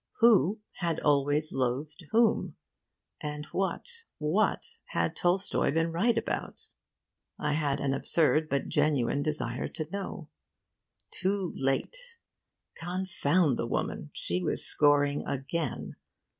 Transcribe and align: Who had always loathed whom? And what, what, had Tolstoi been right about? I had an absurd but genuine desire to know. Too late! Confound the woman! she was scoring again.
Who 0.19 0.61
had 0.77 0.99
always 0.99 1.53
loathed 1.53 2.07
whom? 2.09 2.55
And 3.21 3.45
what, 3.51 3.85
what, 4.17 4.65
had 4.85 5.15
Tolstoi 5.15 5.69
been 5.71 5.91
right 5.91 6.17
about? 6.17 6.65
I 7.37 7.53
had 7.53 7.79
an 7.79 7.93
absurd 7.93 8.49
but 8.49 8.67
genuine 8.67 9.21
desire 9.21 9.67
to 9.67 9.87
know. 9.91 10.27
Too 11.11 11.53
late! 11.55 11.97
Confound 12.75 13.57
the 13.57 13.67
woman! 13.67 14.09
she 14.15 14.41
was 14.41 14.65
scoring 14.65 15.23
again. 15.27 15.97